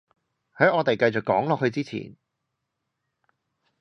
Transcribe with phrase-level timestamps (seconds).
[0.57, 2.17] 喺我哋繼續講落去之前